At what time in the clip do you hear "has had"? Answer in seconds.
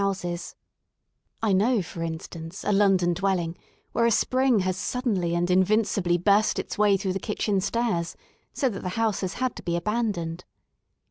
9.21-9.55